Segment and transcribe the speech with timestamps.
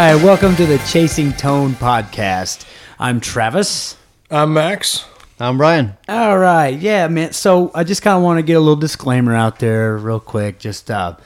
[0.00, 2.68] Hi, welcome to the Chasing Tone podcast.
[3.00, 3.96] I'm Travis.
[4.30, 5.04] I'm Max.
[5.40, 5.96] I'm Brian.
[6.08, 7.32] All right, yeah, man.
[7.32, 10.60] So I just kind of want to get a little disclaimer out there, real quick.
[10.60, 11.16] Just uh,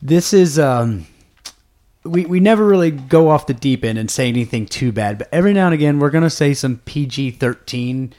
[0.00, 1.06] this is um,
[2.04, 5.28] we we never really go off the deep end and say anything too bad, but
[5.30, 8.14] every now and again we're gonna say some PG thirteen,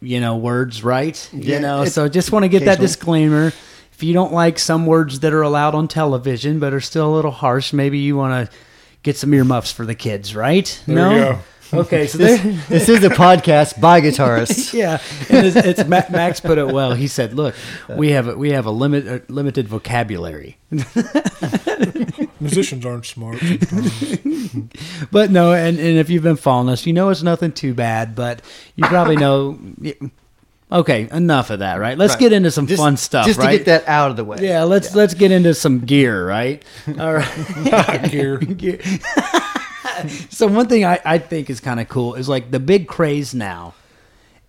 [0.00, 1.28] you know, words, right?
[1.34, 3.48] You know, so just want to get that disclaimer.
[3.92, 7.14] If you don't like some words that are allowed on television but are still a
[7.14, 8.56] little harsh, maybe you want to
[9.04, 10.82] get some earmuffs for the kids, right?
[10.86, 11.38] There no.
[11.72, 12.38] Okay, so there.
[12.68, 14.72] This is a podcast by guitarists.
[14.74, 16.94] Yeah, and it's, it's Ma- Max put it well.
[16.94, 17.54] He said, "Look,
[17.88, 20.56] we have a, we have a limit a limited vocabulary,
[22.40, 23.40] Musicians aren't smart.
[25.10, 25.52] but no.
[25.52, 28.14] And, and if you've been following us, you know it's nothing too bad.
[28.14, 28.42] But
[28.76, 29.58] you probably know.
[30.74, 31.76] Okay, enough of that.
[31.78, 31.96] Right?
[31.96, 32.20] Let's Right.
[32.20, 33.26] get into some Just, fun stuff.
[33.26, 33.52] Just right?
[33.52, 34.38] to get that out of the way.
[34.40, 36.26] Yeah, let's let's get into some gear.
[36.26, 36.62] Right?
[36.98, 38.10] All right.
[38.10, 38.36] Gear.
[38.38, 38.80] Gear.
[40.30, 43.34] so one thing I, I think is kind of cool is like the big craze
[43.34, 43.74] now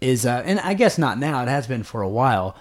[0.02, 2.56] is uh, and I guess not now it has been for a while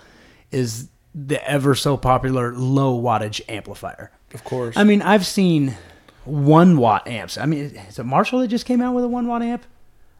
[0.50, 4.10] is the ever so popular low wattage amplifier.
[4.34, 4.76] Of course.
[4.76, 5.74] I mean I've seen
[6.24, 7.38] one watt amps.
[7.38, 9.64] I mean is it Marshall that just came out with a one watt amp?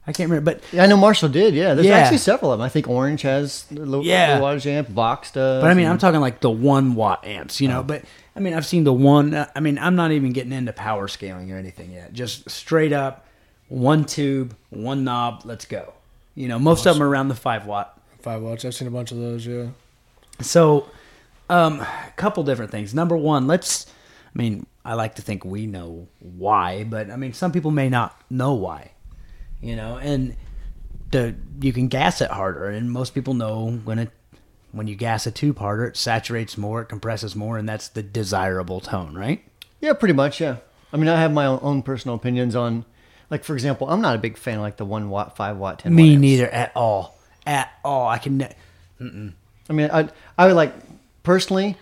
[0.07, 1.55] I can't remember, but Yeah, I know Marshall did.
[1.55, 1.97] Yeah, there's Yeah.
[1.99, 2.65] actually several of them.
[2.65, 4.39] I think Orange has the low, Yeah.
[4.39, 5.63] low wattage amp, Vox does.
[5.63, 7.83] But I mean, I'm talking like the one watt amps, you know.
[7.83, 8.03] But
[8.37, 9.33] I mean, I've seen the one.
[9.35, 12.13] uh, I mean, I'm not even getting into power scaling or anything yet.
[12.13, 13.25] Just straight up,
[13.69, 15.43] one tube, one knob.
[15.45, 15.95] Let's go.
[16.35, 17.99] You know, most of them are around the five watt.
[18.21, 18.65] Five watts.
[18.65, 19.47] I've seen a bunch of those.
[19.47, 19.67] Yeah.
[20.41, 20.87] So,
[21.49, 22.93] um, a couple different things.
[22.95, 23.87] Number one, let's.
[24.35, 27.89] I mean, I like to think we know why, but I mean, some people may
[27.89, 28.91] not know why.
[29.65, 30.37] You know, and
[31.11, 34.11] the you can gas it harder, and most people know when it
[34.73, 38.03] when you gas a tube harder, it saturates more, it compresses more, and that's the
[38.03, 39.43] desirable tone, right?
[39.81, 40.41] yeah, pretty much.
[40.41, 40.57] Yeah.
[40.93, 42.85] I mean, I have my own, own personal opinions on,
[43.31, 45.81] like for example, I'm not a big fan of like the one watt, five watt,
[45.81, 45.95] ten.
[45.95, 46.21] Me watt amps.
[46.21, 48.09] neither at all, at all.
[48.09, 48.39] I can.
[48.39, 48.55] ne-
[49.01, 50.75] I mean, I I would like
[51.23, 51.77] personally,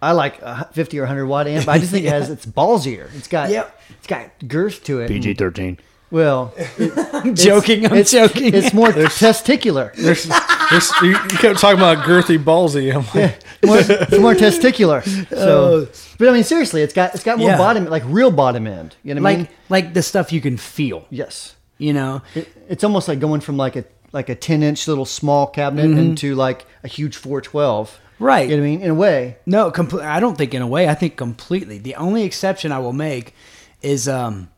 [0.00, 1.68] I like a 50 or 100 watt amp.
[1.68, 3.08] I just think it has it's ballsier.
[3.14, 3.80] It's got Yep.
[3.98, 5.10] it's got girth to it.
[5.10, 5.78] and- thirteen.
[6.16, 6.54] Well,
[7.12, 7.84] I'm joking.
[7.84, 8.54] I'm it's, joking.
[8.54, 9.92] It's more testicular.
[9.94, 10.24] There's,
[10.70, 12.88] there's, you, you kept talking about girthy ballsy.
[12.90, 15.04] I'm like, more, it's more testicular.
[15.28, 15.88] So,
[16.18, 17.58] but I mean, seriously, it's got it's got more Yeah.
[17.58, 18.96] bottom, like real bottom end.
[19.02, 19.56] You know what I like mean?
[19.68, 21.04] like the stuff you can feel.
[21.10, 24.88] Yes, You know, it, it's almost like going from like a like a ten inch
[24.88, 27.90] little small cabinet into like a huge four twelve.
[27.90, 28.24] Mm-hmm.
[28.24, 28.48] Right.
[28.48, 28.80] You know what I mean?
[28.80, 30.88] In a way, No, compl- I don't think in a way.
[30.88, 31.76] I think completely.
[31.76, 33.34] The only exception I will make
[33.82, 34.48] is um,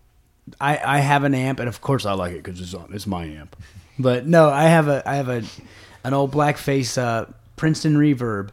[0.61, 2.91] I I have an amp, and of course I like it because it's on.
[2.93, 3.57] It's my amp.
[3.99, 5.43] But no, I have a I have a
[6.05, 7.27] an old blackface uh,
[7.57, 8.51] Princeton Reverb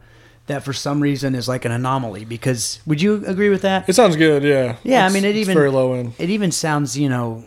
[0.48, 2.26] that for some reason is like an anomaly.
[2.26, 3.88] Because would you agree with that?
[3.90, 4.44] it sounds good.
[4.44, 4.78] Yeah.
[4.84, 6.14] Yeah, I mean it it's even very low end.
[6.18, 7.44] It even sounds you know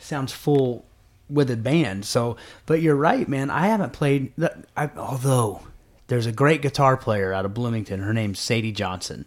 [0.00, 0.84] sounds full
[1.28, 2.04] with a band.
[2.04, 2.36] So,
[2.66, 3.50] but you're right, man.
[3.50, 4.32] I haven't played.
[4.36, 5.62] The, I, although
[6.08, 8.00] there's a great guitar player out of Bloomington.
[8.00, 9.26] Her name's Sadie Johnson,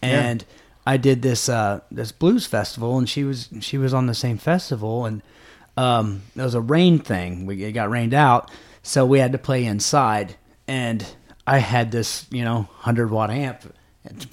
[0.00, 0.44] and
[0.86, 4.38] I did this uh, this blues festival, and she was she was on the same
[4.38, 5.22] festival, and
[5.76, 7.46] um, it was a rain thing.
[7.46, 8.50] We it got rained out,
[8.82, 10.36] so we had to play inside,
[10.68, 11.06] and
[11.46, 13.62] I had this you know hundred watt amp.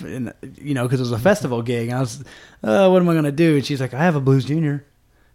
[0.04, 2.26] And, you know, because it was a festival gig, and I was,
[2.62, 3.56] oh, what am I gonna do?
[3.56, 4.86] And she's like, I have a Blues Junior,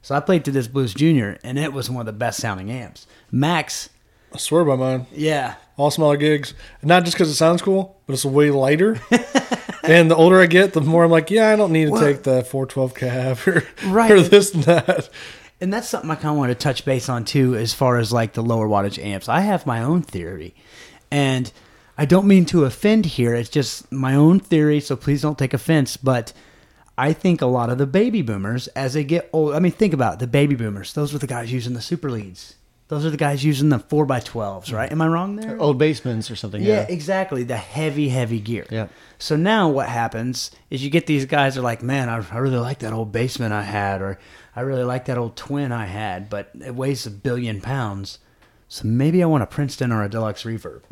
[0.02, 2.70] so I played to this Blues Junior, and it was one of the best sounding
[2.70, 3.06] amps.
[3.32, 3.88] Max,
[4.34, 5.06] I swear by mine.
[5.10, 6.52] yeah, All smaller gigs.
[6.82, 9.00] Not just because it sounds cool, but it's way lighter.
[9.90, 12.02] and the older I get, the more I'm like, yeah, I don't need to Well-
[12.02, 14.10] take the 412 cab or, Right.
[14.10, 15.08] or this and that.
[15.60, 18.12] and that's something I kind of want to touch base on too, as far as
[18.12, 19.28] like the lower wattage amps.
[19.28, 20.54] I have my own theory,
[21.10, 21.50] and
[21.98, 23.34] I don't mean to offend here.
[23.34, 25.96] It's just my own theory, so please don't take offense.
[25.96, 26.32] But
[26.98, 29.94] I think a lot of the baby boomers, as they get old, I mean, think
[29.94, 30.92] about it, the baby boomers.
[30.92, 32.54] Those were the guys using the super leads.
[32.88, 34.90] Those are the guys using the four by twelves, right?
[34.92, 35.60] Am I wrong there?
[35.60, 36.62] old Bassmans or something.
[36.62, 36.86] Yeah, Yeah.
[36.88, 37.42] exactly.
[37.42, 38.64] The heavy, heavy gear.
[38.70, 38.86] Yeah.
[39.18, 42.58] So now what happens is you get these guys are like, man, I, I really
[42.58, 44.18] like that old Bassman I had, or
[44.54, 48.18] I really like that old twin I had, but it weighs a billion pounds.
[48.68, 50.82] So maybe I want a Princeton or a deluxe reverb.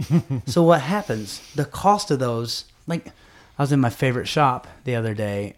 [0.49, 1.41] so what happens?
[1.55, 3.09] The cost of those, like,
[3.59, 5.55] I was in my favorite shop the other day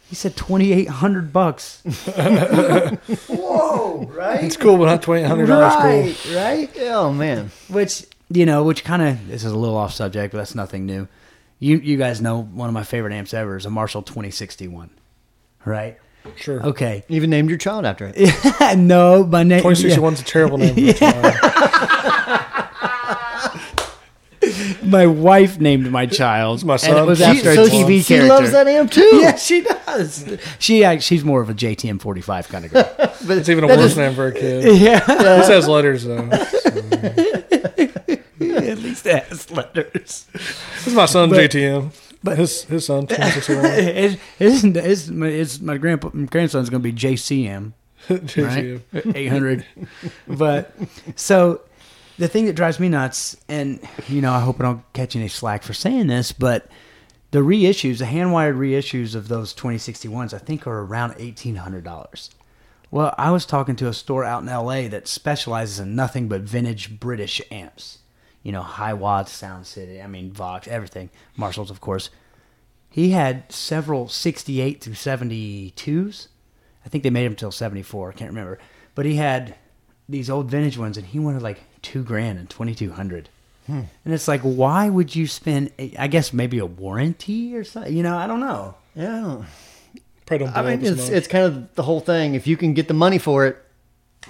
[0.10, 1.81] He said 2800 bucks.
[3.28, 4.44] Whoa, right?
[4.44, 5.58] It's cool, but not $2,800 cool.
[5.58, 6.69] Right, right?
[6.88, 7.52] Oh man.
[7.68, 10.86] Which, you know, which kind of, this is a little off subject, but that's nothing
[10.86, 11.08] new.
[11.60, 14.92] You you guys know one of my favorite amps ever is a Marshall 2061,
[15.66, 15.98] right?
[16.35, 16.63] Sure.
[16.68, 17.03] Okay.
[17.07, 18.75] You even named your child after it.
[18.77, 19.63] no, my name.
[19.63, 20.75] 2061's a terrible name.
[20.75, 21.35] For a child.
[24.83, 26.63] My wife named my child.
[26.63, 27.03] my And son.
[27.03, 28.27] it was She- after so a TV she character.
[28.33, 29.19] loves that amp too.
[29.21, 30.38] Yeah, she does.
[30.59, 32.89] She act- she's more of a JTM 45 kind of girl.
[32.97, 34.80] but It's even a worse is- name for a kid.
[34.80, 35.00] yeah.
[35.06, 36.30] This has letters though.
[38.39, 40.25] At least it has letters.
[40.31, 41.91] This is my son JTM.
[42.27, 43.63] But his his son 2061.
[43.74, 47.74] His, his, his, my, my grandpa, grandson's going to be JCM.
[48.07, 48.81] JTM.
[48.94, 49.15] right?
[49.15, 49.65] 800.
[50.27, 50.75] but
[51.15, 51.62] so
[52.18, 55.27] the thing that drives me nuts, and you know, I hope I don't catch any
[55.27, 56.69] slack for saying this, but
[57.31, 62.30] the reissues, the hand wired reissues of those 2061s, I think are around $1,800.
[62.89, 66.41] Well, I was talking to a store out in LA that specializes in nothing but
[66.41, 68.00] vintage British amps.
[68.47, 71.09] You know, Hiwatts, Sound City, I mean, Vox, everything.
[71.35, 72.09] Marshalls, of course.
[72.89, 76.27] He had several 68 through 72s.
[76.85, 78.09] I think they made them till 74.
[78.09, 78.57] I can't remember.
[78.95, 79.55] But he had
[80.07, 83.29] these old vintage ones, and he wanted like two grand and 2200
[83.67, 83.81] Hmm.
[84.05, 87.94] And it's like, why would you spend, I guess maybe a warranty or something?
[87.97, 88.75] You know, I don't know.
[88.95, 89.44] Yeah,
[90.31, 92.33] I don't- I mean, it's it's kind of the whole thing.
[92.35, 93.57] If you can get the money for it,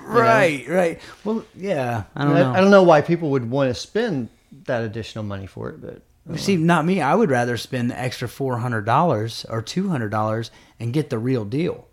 [0.03, 0.99] Right, right.
[1.23, 2.51] Well, yeah, I I, don't know.
[2.51, 4.29] I don't know why people would want to spend
[4.65, 6.01] that additional money for it, but
[6.35, 6.99] See, not me.
[7.01, 11.09] I would rather spend the extra four hundred dollars or two hundred dollars and get
[11.09, 11.87] the real deal.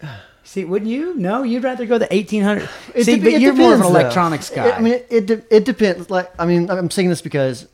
[0.42, 1.14] See, wouldn't you?
[1.14, 2.70] No, you'd rather go the eighteen hundred.
[2.94, 4.00] It See, dep- but you're more of an depends, though.
[4.00, 4.70] electronics guy.
[4.70, 6.08] I mean, it it, de- it depends.
[6.10, 7.68] Like, I mean, I'm saying this because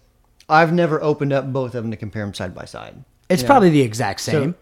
[0.49, 3.05] I've never opened up both of them to compare them side by side.
[3.29, 3.53] it's you know?
[3.53, 4.57] probably the exact same.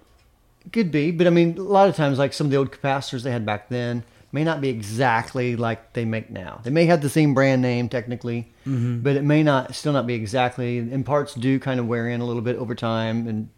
[0.72, 3.22] Could be, but I mean, a lot of times, like some of the old capacitors
[3.22, 6.60] they had back then may not be exactly like they make now.
[6.64, 9.00] They may have the same brand name technically, Mm-hmm.
[9.00, 10.78] but it may not still not be exactly.
[10.78, 13.48] And parts do kind of wear in a little bit over time, and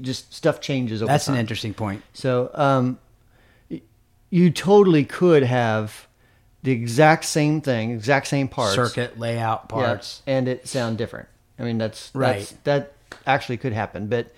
[0.00, 1.34] just stuff changes over That's time.
[1.34, 2.02] an interesting point.
[2.14, 2.98] So, um,
[4.30, 6.06] you totally could have
[6.62, 10.22] the exact same thing, exact same parts, Circuit layout yeah, parts.
[10.26, 11.28] and it sound different.
[11.58, 12.38] I mean, that's Right.
[12.38, 12.92] That's, that
[13.26, 14.32] actually could happen, but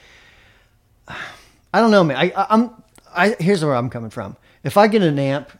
[1.08, 2.17] I don't know, man.
[2.17, 2.70] I, I'm.
[3.14, 4.37] I here's where I'm coming from.
[4.64, 5.50] If I get an amp,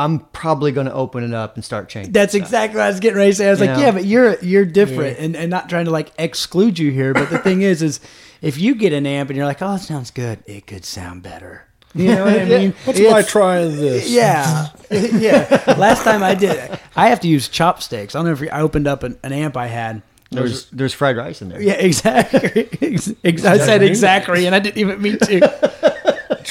[0.00, 2.12] I'm probably going to open it up and start changing.
[2.12, 2.42] That's stuff.
[2.42, 3.46] exactly what I was getting ready to say.
[3.48, 3.82] I was You like, know?
[3.84, 7.14] yeah, but you're you're different, and, and not trying to like exclude you here.
[7.14, 8.00] But the thing is, is
[8.42, 11.22] if you get an amp and you're like, oh, it sounds good, it could sound
[11.22, 11.66] better.
[11.94, 12.74] You know what I mean?
[12.84, 14.08] What's if I it's- try this?
[14.10, 15.74] Yeah, yeah.
[15.76, 18.14] Last time I did, I have to use chopsticks.
[18.14, 18.36] I'll never.
[18.36, 20.02] forget- I opened up an, an amp I had.
[20.32, 21.60] There's there's fried rice in there.
[21.60, 22.68] Yeah, exactly.
[22.80, 25.89] Ex- ex- I said exactly, and I didn't even mean to.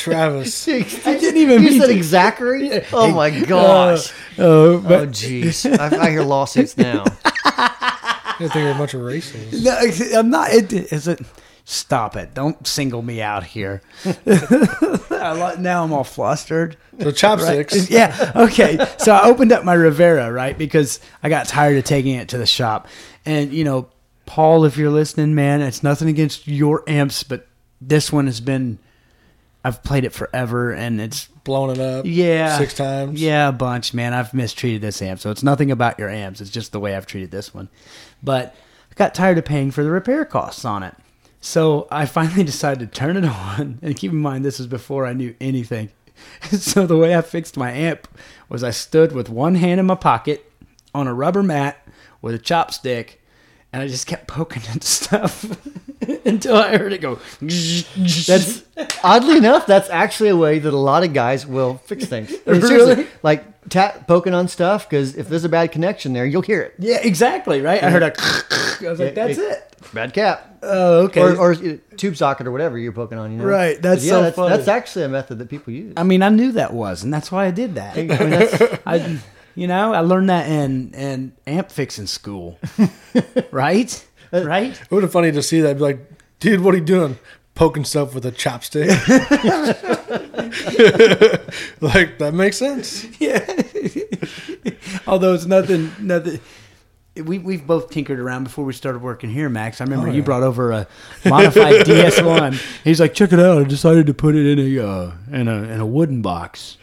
[0.01, 0.67] Travis.
[0.67, 1.95] I didn't even You mean said to.
[1.95, 2.81] exactly.
[2.93, 4.13] Oh my uh, gosh.
[4.37, 5.79] Oh, Oh jeez.
[5.79, 7.03] I, I hear lawsuits now.
[7.25, 9.63] I think they're a bunch of racists.
[9.63, 10.51] no, I'm not.
[10.51, 11.19] It, is it?
[11.65, 12.33] Stop it!
[12.33, 13.81] Don't single me out here.
[15.59, 16.77] Now I'm all flustered.
[16.99, 17.89] So chopsticks.
[17.89, 18.31] Yeah.
[18.35, 18.77] Okay.
[18.97, 20.57] So I opened up my Rivera, right?
[20.57, 22.87] Because I got tired of taking it to the shop.
[23.25, 23.89] And, you know,
[24.25, 27.47] Paul, if you're listening, man, it's nothing against your amps, but
[27.81, 28.79] this one has been,
[29.63, 32.05] I've played it forever and it's, blown it up.
[32.05, 32.57] yeah.
[32.57, 33.21] Six times.
[33.21, 34.13] Yeah, a bunch, man.
[34.13, 35.19] I've mistreated this amp.
[35.19, 36.41] So it's nothing about your amps.
[36.41, 37.69] It's just the way I've treated this one.
[38.23, 38.55] But
[38.91, 40.95] I got tired of paying for the repair costs on it.
[41.41, 43.79] So I finally decided to turn it on.
[43.81, 45.89] And keep in mind, this is before I knew anything.
[46.51, 48.05] So the way I fixed my amp
[48.49, 50.51] was I stood with one hand in my pocket
[50.93, 51.87] on a rubber mat
[52.21, 53.11] with a chopstick,
[53.73, 55.45] and I just kept poking at stuff
[56.25, 57.19] until I heard it go.
[57.41, 58.63] That's
[59.03, 62.33] oddly enough, that's actually a way that a lot of guys will fix things.
[62.47, 63.07] I mean, Really?
[63.23, 66.73] like tap poking on stuff because if there's a bad connection there, you'll hear it.
[66.79, 67.83] yeah, exactly, right?
[67.83, 68.13] I heard a.
[68.85, 69.65] I was like, that's it- it.
[69.93, 70.57] Bad cap.
[70.61, 71.21] Oh, okay.
[71.21, 73.31] Or, or uh, tube socket or whatever you're poking on.
[73.31, 73.45] You know?
[73.45, 74.55] Right, that's yeah, so that's, funny.
[74.55, 75.93] that's actually a method that people use.
[75.95, 77.97] I mean, I knew that was, and that's why I did that.
[78.85, 79.21] I mean,
[79.59, 82.57] you know, I learned that in in amp fixing school,
[83.51, 84.07] right?
[84.31, 84.71] Right?
[84.71, 85.75] It would have been funny to see that.
[85.77, 85.99] Be like,
[86.39, 87.17] dude, what are you doing?
[87.55, 88.87] Poking stuff with a chopstick.
[91.81, 93.05] like that makes sense.
[93.19, 93.45] Yeah.
[95.07, 96.39] Although it's nothing, nothing.
[97.15, 99.81] We we've both tinkered around before we started working here, Max.
[99.81, 100.25] I remember Oh, you yeah.
[100.25, 100.87] brought over a
[101.25, 102.57] modified DS one.
[102.83, 103.57] He's like, check it out.
[103.59, 106.77] I decided to put it in a uh, in a in a wooden box.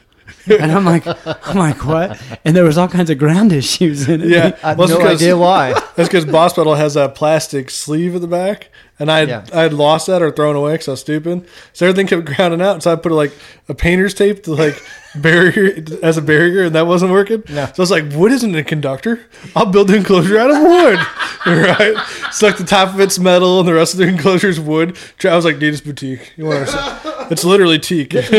[0.48, 1.04] And I'm like,
[1.46, 2.20] I'm like, what?
[2.44, 4.28] And there was all kinds of ground issues in it.
[4.28, 5.72] Yeah, I have Well, no idea why.
[5.96, 9.44] That's because Boss Pedal has that plastic sleeve at the back, and I had, Yeah.
[9.52, 11.46] I had lost that or thrown away because I was stupid.
[11.72, 12.82] So everything kept grounding out.
[12.82, 13.32] So I put like
[13.68, 14.82] a painter's tape to like
[15.16, 17.42] barrier as a barrier, and that wasn't working.
[17.48, 17.66] Yeah.
[17.72, 19.20] So I was like, wood isn't a conductor.
[19.54, 20.98] I'll build the enclosure out of wood.
[21.46, 21.96] right?
[22.32, 24.96] So like the top of it's metal and the rest of the enclosure is wood.
[25.24, 26.32] I was like, Dita's boutique.
[26.36, 27.26] You want to?
[27.30, 28.10] It's literally teak.
[28.10, 28.30] there's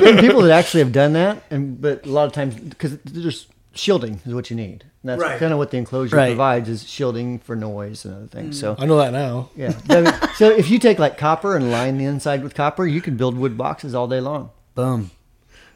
[0.00, 3.46] been people that actually have done that, and but a lot of times because there's
[3.74, 4.84] shielding is what you need.
[5.02, 5.38] And that's Right.
[5.38, 6.28] kind of what the enclosure Right.
[6.28, 8.58] provides is shielding for noise and other things.
[8.58, 8.82] So mm.
[8.82, 9.50] I know that now.
[9.56, 12.86] yeah, I mean, so if you take like copper and line the inside with copper,
[12.86, 14.50] you can build wood boxes all day long.
[14.74, 15.10] Boom.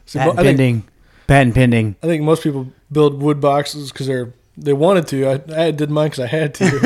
[0.05, 0.83] So Patent I think, pending.
[1.27, 1.95] Patent pending.
[2.03, 5.27] I think most people build wood boxes because they're they wanted to.
[5.27, 6.71] I, I did mine because I had to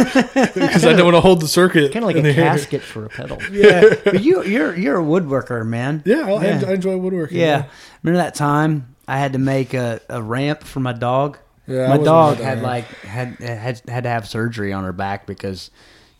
[0.55, 1.91] because I didn't want to hold the circuit.
[1.93, 2.35] Kind of like a the air.
[2.35, 3.37] casket for a pedal.
[3.51, 6.01] Yeah, but you you're you're a woodworker, man.
[6.05, 7.37] Yeah, I, I enjoy woodworking.
[7.37, 7.65] Yeah.
[8.01, 11.39] Remember that time I had to make a, a ramp for my dog?
[11.65, 15.71] Yeah, my dog had like had had had to have surgery on her back because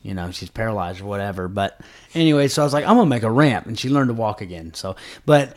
[0.02, 1.48] you know she's paralyzed or whatever.
[1.48, 1.80] But
[2.16, 4.42] anyway, so I was like, I'm gonna make a ramp, and she learned to walk
[4.42, 4.74] again.
[4.74, 4.96] So,
[5.28, 5.50] but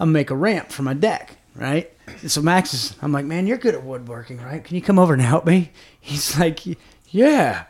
[0.00, 1.92] I'm gonna make a ramp for my deck, right?
[2.22, 4.64] And so Max is, I'm like, man, you're good at woodworking, right?
[4.64, 5.70] Can you come over and help me?
[6.00, 6.60] He's like,
[7.08, 7.66] yeah.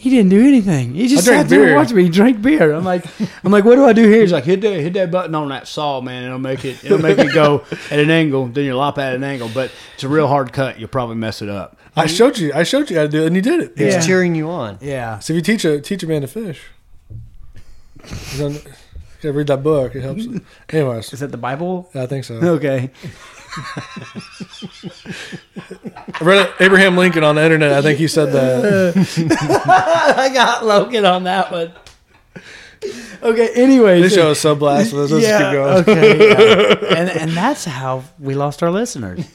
[0.00, 0.94] He didn't do anything.
[0.94, 2.04] He just drank sat there and watched me.
[2.04, 2.72] He drank beer.
[2.72, 3.04] I'm like,
[3.44, 4.22] I'm like, what do I do here?
[4.22, 6.24] He's like, hit that, hit that button on that saw, man.
[6.24, 8.46] It'll make it, it'll make it go at an angle.
[8.46, 10.80] Then you lop at an angle, but it's a real hard cut.
[10.80, 11.76] You'll probably mess it up.
[11.94, 12.50] I showed you.
[12.54, 13.72] I showed you how to do it, and you did it.
[13.76, 14.00] He's Yeah.
[14.00, 14.78] cheering you on.
[14.80, 15.18] Yeah.
[15.18, 16.62] So if you teach a teach a man to fish,
[18.32, 19.94] you don't- you gotta read that book.
[19.94, 20.26] It helps.
[20.70, 21.90] Anyways, Is that the Bible?
[21.94, 22.36] I think so.
[22.36, 22.90] Okay.
[26.12, 27.72] I read Abraham Lincoln on the internet.
[27.72, 30.14] I think he said that.
[30.16, 31.72] I got Logan on that one.
[33.22, 33.50] Okay.
[33.54, 35.10] Anyway, This show is so blasphemous.
[35.10, 35.38] Let's yeah.
[35.38, 35.76] keep going.
[35.78, 36.28] Okay.
[36.28, 36.96] yeah.
[37.00, 39.26] And and that's how we lost our listeners.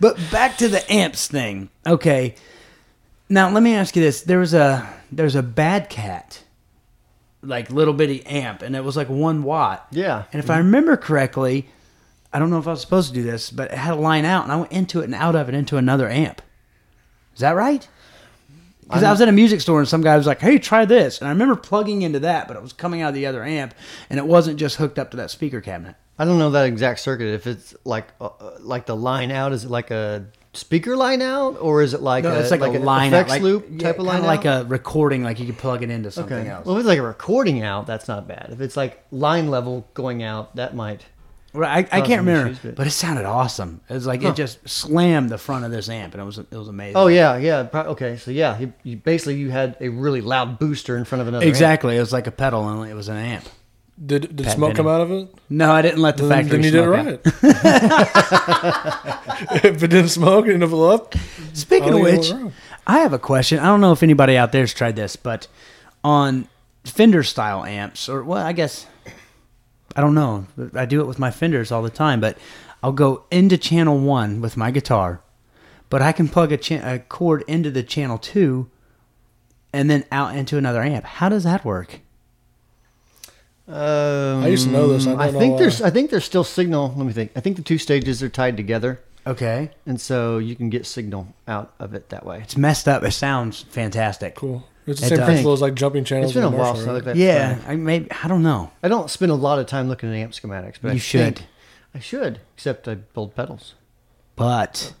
[0.00, 1.68] but back to the amps thing.
[1.86, 2.34] Okay.
[3.28, 6.42] Now let me ask you this: there was a there's a bad cat,
[7.42, 9.86] like little bitty amp, and it was like one watt.
[9.90, 10.24] Yeah.
[10.32, 10.52] And if mm-hmm.
[10.52, 11.68] I remember correctly,
[12.32, 14.24] I don't know if I was supposed to do this, but it had a line
[14.24, 16.42] out, and I went into it and out of it into another amp.
[17.34, 17.86] Is that right?
[18.84, 21.20] Because I was at a music store and some guy was like, "Hey, try this,"
[21.20, 23.72] and I remember plugging into that, but it was coming out of the other amp,
[24.10, 25.94] and it wasn't just hooked up to that speaker cabinet.
[26.18, 27.32] I don't know that exact circuit.
[27.32, 31.56] If it's like uh, like the line out, is it like a speaker line out,
[31.60, 33.66] or is it like No, a, it's like, a an line effects out, like, loop
[33.70, 34.64] yeah, type of line like out?
[34.66, 36.48] a recording, like you could plug it into something Okay.
[36.48, 36.66] else.
[36.66, 38.48] Well, if it's like a recording out, that's not bad.
[38.50, 41.06] If it's like line level going out, that might.
[41.52, 43.80] Right, I, I can't remember, issues, but- but it sounded awesome.
[43.88, 44.28] It was like Huh.
[44.28, 46.96] it just slammed the front of this amp, and it was it was amazing.
[46.96, 47.64] Oh yeah, yeah.
[47.64, 51.22] pro- Okay, so yeah, you, you basically you had a really loud booster in front
[51.22, 51.44] of another.
[51.44, 51.48] amp.
[51.48, 51.96] exactly.
[51.96, 53.44] It was like a pedal, only it was an amp.
[54.04, 55.28] Did did Pat smoke come out of it?
[55.50, 56.62] No, I didn't let the Then, factory.
[56.62, 57.64] then you did it smoke out.
[59.52, 59.64] right.
[59.64, 61.14] if it didn't smoke, it didn't blow up.
[61.52, 62.52] Speaking oh, of don't think it which.
[62.86, 63.58] I have a question.
[63.58, 65.48] I don't know if anybody out there's tried this, but
[66.02, 66.48] on
[66.84, 68.86] Fender style amps, or well, I guess
[69.96, 70.46] I don't know.
[70.74, 72.38] I do it with my Fenders all the time, but
[72.82, 75.20] I'll go into channel one with my guitar,
[75.88, 78.70] but I can plug a, cha- a cord into the channel two,
[79.72, 81.04] and then out into another amp.
[81.04, 82.00] How does that work?
[83.68, 85.06] Um, I used to know this.
[85.06, 85.58] I don't I think why.
[85.60, 85.82] there's.
[85.82, 86.92] I think there's still signal.
[86.96, 87.30] Let me think.
[87.36, 91.28] I think the two stages are tied together, Okay, and so you can get signal
[91.46, 92.40] out of it that way.
[92.42, 93.04] it's messed up.
[93.04, 94.34] It sounds fantastic.
[94.34, 94.66] cool.
[94.86, 96.30] It's the same principle as like jumping channels.
[96.30, 96.94] It's been a in while since I right?
[96.96, 97.68] looked at Yeah, that.
[97.68, 98.70] I maybe I don't know.
[98.82, 101.36] I don't spend a lot of time looking at amp schematics, but I You should.
[101.36, 101.48] think
[101.94, 102.40] I should.
[102.56, 103.74] Except I build pedals.
[104.36, 104.94] But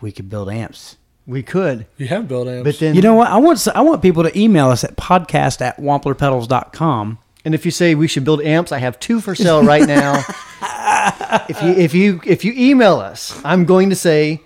[0.00, 0.96] we could build amps.
[1.26, 2.64] We could, You have built amps.
[2.64, 3.28] but then You know what?
[3.28, 7.18] I want I want people to email us at podcast at wamplerpedals.com.
[7.44, 10.14] And if you say we should build amps, I have two for sale right now.
[11.48, 14.40] if you if you if you email us, I'm going to say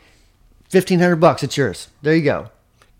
[0.68, 1.42] fifteen hundred bucks.
[1.42, 1.88] It's yours.
[2.02, 2.50] There you go,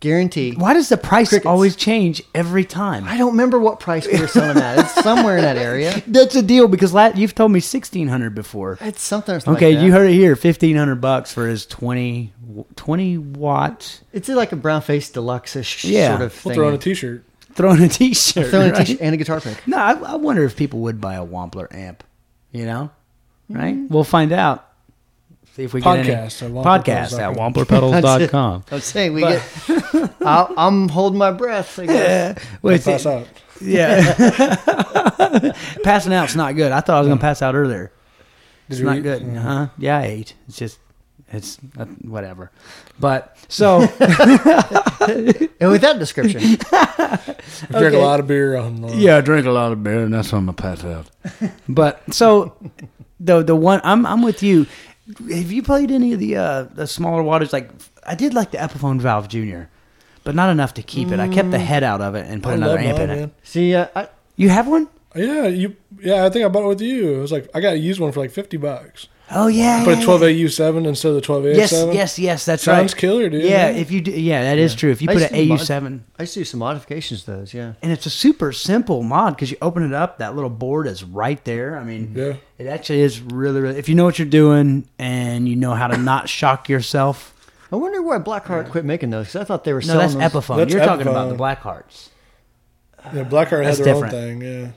[0.01, 0.53] guarantee.
[0.53, 1.47] Why does the price Crickets.
[1.47, 3.05] always change every time?
[3.05, 4.79] I don't remember what price we were selling at.
[4.79, 6.03] It's somewhere in that area.
[6.07, 8.79] That's a deal because la- you've told me sixteen hundred before.
[8.81, 9.35] It's something.
[9.35, 9.85] Like Okay, that.
[9.85, 10.35] you heard it here.
[10.37, 12.33] Fifteen hundred bucks for his 20,
[12.77, 14.01] 20 watt.
[14.13, 16.09] It's like a brown face deluxe ish Yeah.
[16.17, 16.43] sort of thing.
[16.51, 17.25] we'll throw on a t-shirt.
[17.53, 18.49] Throw on a t-shirt.
[18.51, 18.87] Throwing a right?
[18.87, 19.67] t-shirt and a guitar pick.
[19.67, 22.05] No, I, I wonder if people would buy a Wampler amp.
[22.53, 22.91] You know,
[23.49, 23.75] right?
[23.75, 23.93] Mm-hmm.
[23.93, 24.67] We'll find out.
[25.57, 28.63] See if we get any Podcast at podcast at wamplerpedals.com.
[28.63, 28.65] wamplerpedals.com.
[28.71, 29.43] I'm saying we get.
[30.23, 31.79] I'll, I'm holding my breath.
[31.79, 32.45] I guess.
[32.63, 33.27] Wait, Pass out.
[33.61, 34.15] yeah.
[35.85, 36.73] Passing out's not good.
[36.73, 37.93] I thought I was gonna pass out earlier.
[38.69, 39.03] Did It's not eat?
[39.03, 39.23] good.
[39.37, 39.69] Huh?
[39.79, 40.35] Yeah, I ate.
[40.49, 40.79] It's just,
[41.33, 42.51] it's uh, whatever.
[43.01, 43.81] But so
[45.61, 46.41] And with that description,
[46.73, 47.19] I
[47.71, 47.97] drank Okay.
[47.97, 48.85] a lot of beer on.
[48.85, 51.11] Uh, yeah, I drink a lot of beer, and that's why I'm gonna pass out.
[51.69, 52.55] But so
[53.19, 54.67] the the one I'm I'm with you.
[55.19, 57.53] Have you played any of the uh the smaller watters?
[57.53, 57.71] Like
[58.07, 59.69] I did like the Epiphone Valve Junior,
[60.25, 61.21] but not enough to keep it.
[61.21, 63.11] I kept the head out of it and put I another love amp mine, in
[63.11, 63.21] it.
[63.21, 63.33] man.
[63.43, 64.89] See, uh, I, You have one?
[65.15, 65.77] Yeah, you.
[66.01, 67.15] Yeah, I think I bought it with you.
[67.17, 69.09] It was like I got a used one for like fifty bucks.
[69.33, 69.85] Oh yeah.
[69.85, 71.95] Put yeah, a twelve AU seven instead of the twelve AX Yes, seven.
[71.95, 72.19] yes, yes.
[72.19, 72.45] yes.
[72.47, 73.01] That's Sounds right.
[73.01, 73.45] killer, dude.
[73.45, 74.91] Yeah, if you do, yeah, that is true.
[74.91, 77.31] If you I put an to mod- AU7, I used to do some modifications to
[77.33, 77.55] those.
[77.55, 77.75] Yeah.
[77.83, 81.05] and it's a super simple mod because you open it up, that little board is
[81.05, 81.79] right there.
[81.79, 82.35] I mean, Yeah.
[82.59, 83.79] it actually is really, really.
[83.79, 87.33] If you know what you're doing and you know how to not shock yourself,
[87.73, 90.29] I wonder why Blackheart quit making those because I thought they were no, that's selling
[90.29, 90.43] those.
[90.45, 90.57] Epiphone.
[90.57, 92.11] That's you're talking about the Black Hearts.
[93.15, 94.13] yeah, Blackheart had That's their different.
[94.15, 94.43] own thing.
[94.43, 94.71] Yeah,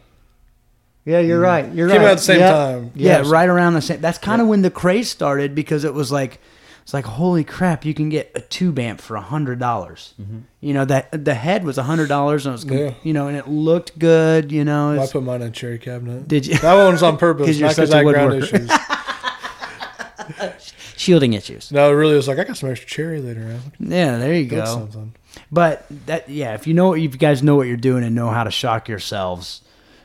[1.05, 1.71] Yeah, you're right.
[1.73, 2.05] You're came right.
[2.07, 2.51] out at the same Yeah.
[2.51, 2.91] time.
[2.95, 3.27] Yeah, Yes.
[3.27, 3.99] right around the same.
[4.01, 6.39] That's kind of when the craze started because it was like,
[6.83, 10.13] it's like holy crap, you can get a tube amp for a hundred dollars.
[10.21, 10.39] Mm-hmm.
[10.61, 12.91] You know that the head was a hundred dollars and it was, com- Yeah.
[13.03, 14.51] you know, and it looked good.
[14.51, 16.27] You know, I put mine in a cherry cabinet.
[16.27, 16.57] did you?
[16.59, 18.53] That one was on purpose, 'Cause you're not because such a I had ground woodworker.
[18.53, 18.69] issues.
[20.97, 21.71] Shielding issues.
[21.71, 23.59] No, it really was like I got some extra cherry later on.
[23.79, 24.79] Yeah, there you That's go.
[24.79, 25.13] something.
[25.51, 28.29] But that, yeah, if you know, if you guys know what you're doing and know
[28.29, 29.61] how to shock yourselves,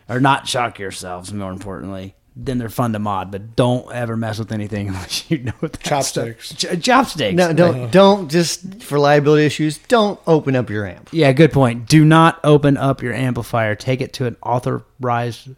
[0.08, 3.30] or not shock yourselves, more importantly, then they're fun to mod.
[3.32, 6.50] But don't ever mess with anything unless you know what that Chopsticks.
[6.50, 7.34] stuff- Ch- chopsticks.
[7.36, 9.78] No, don't don't just for liability issues.
[9.78, 11.08] Don't open up your amp.
[11.12, 11.86] Yeah, good point.
[11.88, 13.74] Do not open up your amplifier.
[13.74, 15.48] Take it to an authorized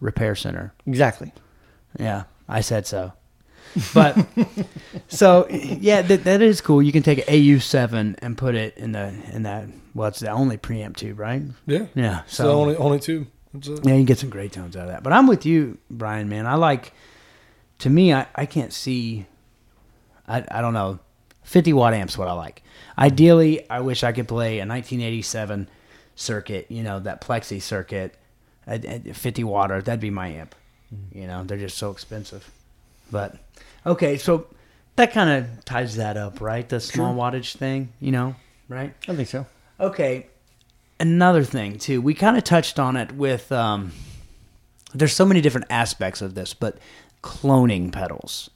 [0.00, 0.72] repair center.
[0.86, 1.32] Exactly.
[1.98, 3.12] Yeah, I said so.
[3.92, 4.16] But
[5.08, 6.82] so yeah, that, that is cool.
[6.82, 9.66] You can take an AU7 and put it in the in that.
[9.94, 11.42] Well, it's the only preamp tube, right?
[11.66, 11.86] Yeah.
[11.94, 12.22] Yeah.
[12.26, 13.26] So, So only only two.
[13.66, 15.02] Yeah, you get some great tones out of that.
[15.02, 16.28] But I'm with you, Brian.
[16.28, 16.92] Man, I like.
[17.80, 19.26] To me, I, I can't see.
[20.26, 20.98] I I don't know.
[21.44, 22.62] 50 watt amps what I like.
[22.98, 25.66] Ideally, I wish I could play a 1987
[26.14, 26.66] circuit.
[26.68, 28.14] You know that plexi circuit,
[28.66, 28.74] a,
[29.08, 29.82] a 50 watter.
[29.82, 30.54] That'd be my amp.
[30.94, 31.18] Mm-hmm.
[31.18, 32.50] You know they're just so expensive.
[33.10, 33.36] But
[33.86, 34.46] okay, so
[34.96, 36.68] that kind of ties that up, right?
[36.68, 37.92] The small wattage thing.
[38.00, 38.36] You know,
[38.68, 38.92] right?
[39.08, 39.46] I think so.
[39.80, 40.26] Okay,
[41.00, 42.00] another thing too.
[42.00, 43.50] We kind of touched on it with.
[43.52, 43.92] Um,
[44.94, 46.78] there's so many different aspects of this, but
[47.22, 48.48] cloning pedals.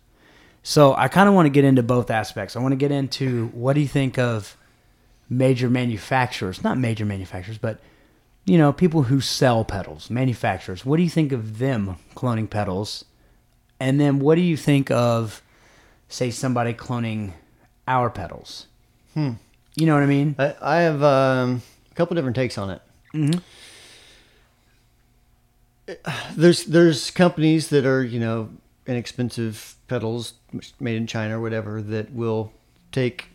[0.62, 2.56] So I kind of want to get into both aspects.
[2.56, 4.56] I want to get into what do you think of
[5.28, 7.80] major manufacturers, not major manufacturers, but
[8.44, 10.84] you know people who sell pedals, manufacturers.
[10.84, 13.04] What do you think of them cloning pedals?
[13.80, 15.42] And then what do you think of,
[16.08, 17.32] say, somebody cloning
[17.88, 18.68] our pedals?
[19.14, 19.32] Hmm.
[19.74, 20.36] You know what I mean?
[20.38, 22.82] I, I have um, a couple different takes on it.
[23.14, 23.38] Mm-hmm.
[26.36, 28.50] There's there's companies that are you know
[28.86, 30.34] inexpensive pedals
[30.80, 32.52] made in China or whatever that will
[32.92, 33.26] take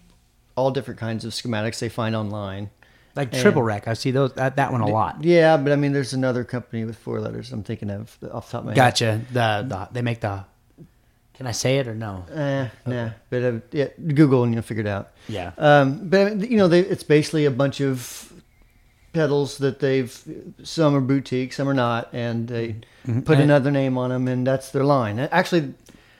[0.56, 2.70] all different kinds of schematics they find online.
[3.16, 5.24] Like And- Triple Wreck, I see those that, that one a lot.
[5.24, 8.52] Yeah, but I mean, there's another company with four letters I'm thinking of off the
[8.52, 8.76] top of my head.
[8.76, 9.22] Gotcha.
[9.32, 10.46] The, the they make the.
[11.34, 12.26] Can I say it or no?
[12.34, 15.12] Eh, nah, but uh, yeah, Google and you'll figure it out.
[15.28, 15.52] Yeah.
[15.60, 18.34] Um, but you know, they, it's basically a bunch of
[19.14, 20.22] pedals that they've.
[20.64, 22.76] Some are boutique, some are not, and they
[23.26, 25.20] put And- another name on them, and that's their line.
[25.20, 25.74] Actually,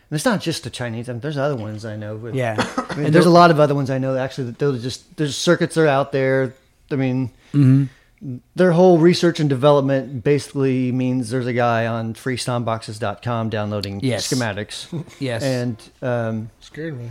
[0.10, 1.10] it's not just the Chinese.
[1.10, 2.18] I mean, there's other ones I know.
[2.18, 2.56] But, Yeah.
[2.90, 4.14] I mean, there's a lot of other ones I know.
[4.14, 6.54] That actually, that they'll just there's circuits that are out there.
[6.92, 8.38] I mean, Mm-hmm.
[8.56, 14.32] their whole research and development basically means there's a guy on freestompboxes.com downloading Yes.
[14.32, 14.88] schematics.
[15.20, 15.44] Yes.
[15.58, 17.10] And um, Scared me.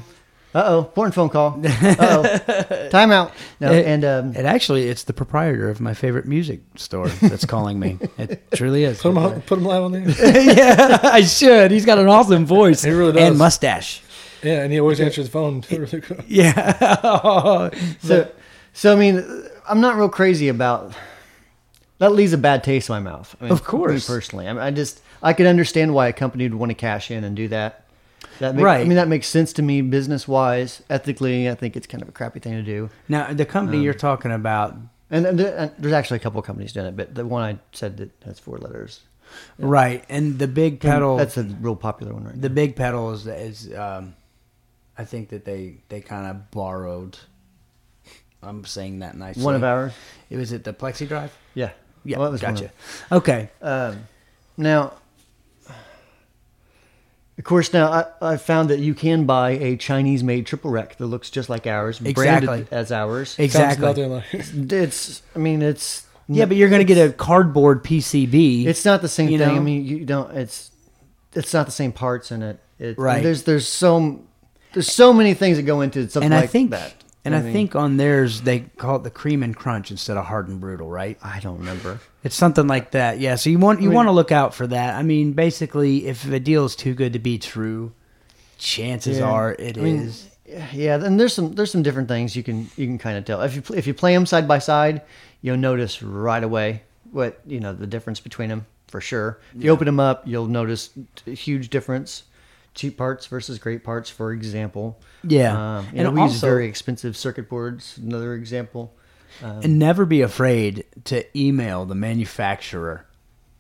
[0.57, 1.61] Uh oh, important phone call.
[1.65, 2.23] Uh oh,
[2.91, 3.31] timeout.
[3.61, 7.45] No, It- and um, It actually, it's the proprietor of my favorite music store that's
[7.45, 7.99] calling me.
[8.19, 9.01] It truly is.
[9.03, 10.09] Put him, on, put him live on there.
[10.55, 11.71] yeah, I should.
[11.71, 12.83] He's got an awesome voice.
[12.83, 13.29] He really does.
[13.29, 14.03] And mustache.
[14.43, 15.63] Yeah, and he always answers the phone.
[15.71, 16.19] Really cool.
[16.27, 17.71] Yeah.
[18.01, 18.31] so,
[18.73, 19.25] so I mean,
[19.69, 20.93] I'm not real crazy about.
[21.99, 23.35] That leaves a bad taste in my mouth.
[23.41, 24.07] I mean, Of course.
[24.09, 26.75] me personally, I, mean, I just I could understand why a company would want to
[26.75, 27.86] cash in and do that.
[28.41, 30.83] That make, I mean, that makes sense to me business wise.
[30.91, 32.91] Ethically, I think it's kind of a crappy thing to do.
[33.09, 34.77] now, the company you're talking about,
[35.11, 37.97] And, and there's actually a couple of companies doing it, but the one I said
[37.99, 39.01] that has four letters.
[39.59, 40.05] right?
[40.09, 42.55] And the big pedal, That's a real popular one right the now.
[42.55, 44.15] big pedal is, is um,
[44.99, 47.19] I think that they they kind of borrowed.
[48.43, 49.43] I'm saying that nicely.
[49.43, 49.93] One of ours.
[50.31, 51.37] It was at the Plexi Drive.
[51.55, 51.71] Yeah.
[52.05, 52.71] Yeah, Well, gotcha.
[53.11, 54.07] Okay, Um,
[54.57, 54.93] now,
[57.39, 61.07] of course, now I, I found that you can buy a Chinese-made Triple Wreck that
[61.07, 62.47] looks just like ours, Exactly.
[62.47, 63.31] branded as ours.
[63.31, 63.87] Sounds exactly.
[63.87, 64.25] nothing like
[64.73, 68.67] It's, I mean, it's Yeah, but you're going to get a cardboard PCB.
[68.67, 69.39] it's not the same thing.
[69.39, 69.55] know?
[69.55, 70.35] I mean, you don't.
[70.37, 70.71] It's
[71.35, 72.59] it's not the same parts in it.
[72.79, 73.23] it Right.
[73.23, 74.25] There's there's so
[74.73, 76.95] there's so many things that go into something and like I think that.
[77.27, 80.25] And I, mean, think on theirs they call it the cream and crunch instead of
[80.25, 81.19] hard and brutal, right?
[81.23, 82.01] I don't remember.
[82.25, 83.19] It's something like that.
[83.21, 84.95] Yeah, so you want you I mean- want to look out for that.
[84.97, 87.93] I mean, basically, if a deal is too good to be true,
[88.59, 89.25] chances Yeah.
[89.31, 89.81] are it is.
[90.47, 93.19] I mean, Yeah, and there's some there's some different things you can you can kind
[93.19, 95.03] of tell if you if you play them side by side,
[95.43, 99.39] you'll notice right away what you know the difference between them for sure.
[99.57, 100.91] If you open them up, you'll notice
[101.27, 102.23] a huge difference.
[102.77, 105.01] Cheap parts versus great parts, for example.
[105.25, 105.79] Yeah.
[105.79, 107.99] um, And know, we use also- very expensive circuit boards.
[107.99, 108.95] Another example.
[109.43, 113.05] and never be afraid to email the manufacturer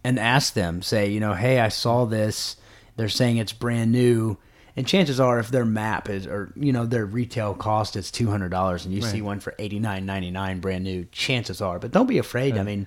[0.05, 2.57] and ask them say you know hey i saw this
[2.96, 4.38] they're saying it's brand new
[4.76, 8.85] and chances are if their map is or you know their retail cost is $200
[8.87, 12.62] and you see one for $89.99 brand new chances are but don't be afraid i
[12.62, 12.87] mean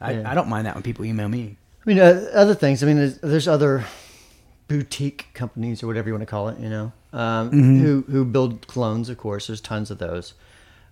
[0.00, 0.30] I, Yeah.
[0.30, 2.82] I don't mind that when people email me I mean, uh, other things.
[2.82, 3.84] I mean, there's, there's other
[4.68, 7.80] boutique companies or whatever you want to call it, you know, um, Mm-hmm.
[7.80, 9.08] who who build clones.
[9.08, 10.34] Of course, there's tons of those.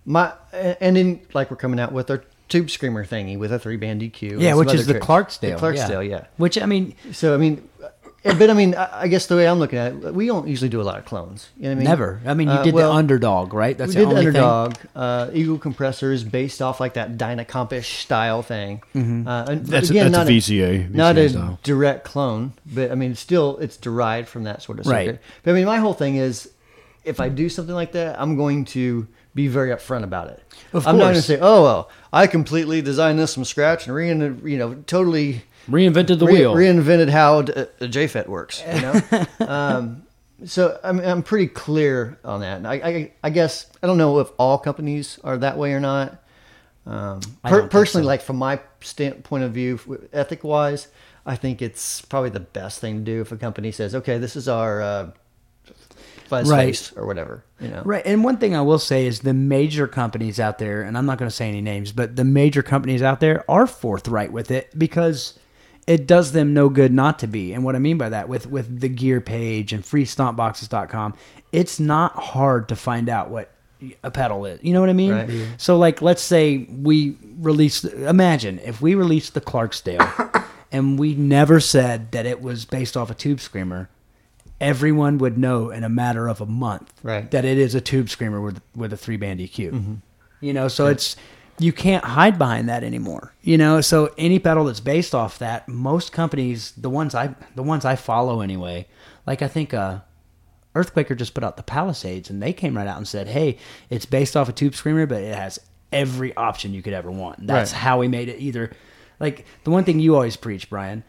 [0.05, 3.75] My and then like we're coming out with our tube screamer thingy with a three
[3.75, 4.39] band EQ.
[4.41, 5.05] yeah which is the tricks.
[5.05, 6.25] clarksdale The Clarksdale, yeah.
[6.37, 7.67] which i mean So I mean,
[8.23, 10.69] but I mean, I I guess the way I'm looking at it, we don't usually
[10.69, 11.49] do a lot of clones.
[11.57, 11.83] You know what I mean?
[11.85, 14.27] never i mean you Uh, did well, the underdog right that's we the did only
[14.27, 14.75] underdog.
[14.95, 18.81] Uh, Ego compressors based off like that Dynacompish style thing.
[18.95, 19.27] Mm-hmm.
[19.27, 21.59] Uh, and That's- again, that's a not VCA, not a style.
[21.63, 25.05] direct clone, but I mean, still, it's derived from that sort of Right.
[25.07, 25.21] circuit.
[25.43, 26.49] But I mean, my whole thing is,
[27.05, 30.41] if I do something like that, I'm going to be very upfront about it.
[30.73, 33.95] Of I'm not going to say, "Oh well, I completely designed this from scratch and
[33.95, 38.63] re you know totally." Reinvented the re- wheel reinvented how d- a JFET works.
[38.73, 39.01] You know,
[39.47, 40.03] um,
[40.45, 42.65] so I'm I'm pretty clear on that.
[42.65, 46.23] I, I I guess I don't know if all companies are that way or not.
[46.85, 48.07] Um, per- personally, so.
[48.07, 50.87] like from my standpoint of view, ethic wise,
[51.25, 54.35] I think it's probably the best thing to do if a company says, "Okay, this
[54.37, 55.09] is our uh,
[56.31, 56.91] Right.
[56.95, 58.05] or whatever." You know, Right.
[58.05, 61.17] And one thing I will say is the major companies out there, and I'm not
[61.17, 64.77] going to say any names, but the major companies out there are forthright with it
[64.77, 65.37] because
[65.87, 67.53] it does them no good not to be.
[67.53, 71.15] And what I mean by that, with, with the gear page and freestompboxes.com,
[71.51, 73.49] it's not hard to find out what
[74.03, 74.59] a pedal is.
[74.61, 75.11] You know what I mean?
[75.11, 75.29] Right.
[75.29, 75.45] Yeah.
[75.57, 81.59] So, like, let's say we release, imagine if we released the Clarksdale and we never
[81.59, 83.89] said that it was based off a tube screamer
[84.59, 87.29] everyone would know in a matter of a month Right.
[87.29, 89.71] that it is a tube screamer with with a three band EQ.
[89.71, 89.93] Mm-hmm.
[90.41, 91.15] You know, so it's
[91.59, 93.33] you can't hide behind that anymore.
[93.41, 97.63] You know, so any pedal that's based off that, most companies, the ones I the
[97.63, 98.87] ones I follow anyway,
[99.25, 99.99] like I think uh
[100.75, 103.57] Earthquaker just put out the Palisades and they came right out and said, "Hey,
[103.89, 105.57] it's based off a tube screamer, but it has
[105.91, 107.79] every option you could ever want." That's Right.
[107.81, 108.71] how we made it either
[109.19, 111.03] like the one thing you always preach, Brian,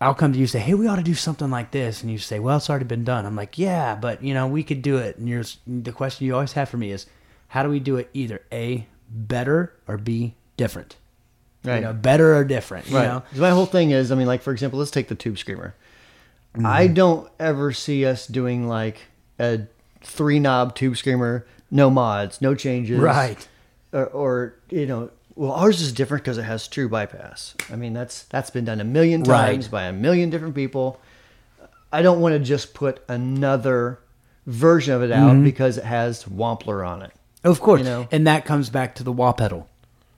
[0.00, 2.12] I'll come to you and say, "Hey, we ought to do something like this," and
[2.12, 4.82] you say, "Well, it's already been done." I'm like, "Yeah, but you know, we could
[4.82, 7.06] do it." And the question you always have for me is,
[7.48, 8.08] "How do we do it?
[8.14, 10.96] Either a better or be different?
[11.64, 11.76] Right.
[11.76, 12.88] You know, better or different?
[12.88, 13.04] You Right.
[13.06, 15.74] know, My whole thing is, I mean, like for example, let's take the tube screamer.
[16.64, 16.94] I Mm-hmm.
[16.94, 18.98] don't ever see us doing like
[19.38, 19.60] a
[20.02, 23.46] three knob tube screamer, no mods, no changes, Right.
[23.92, 27.54] Or, or you know, well, ours is different because it has true bypass.
[27.72, 29.52] I mean, that's that's been done a million Right.
[29.52, 31.00] times by a million different people.
[31.92, 33.98] I don't want to just put another
[34.46, 35.44] version of it out Mm-hmm.
[35.44, 37.12] because it has Wampler on it.
[37.44, 38.08] Of course." You know.
[38.12, 39.68] and that comes back to the wah pedal.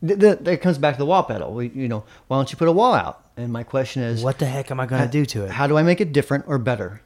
[0.06, 1.54] Th- th- That comes back to the wah pedal.
[1.54, 3.24] We, you know, why don't you put a wah out?
[3.36, 5.50] And my question is, What the heck am I going to do to it?
[5.50, 7.00] How do I make it different or better?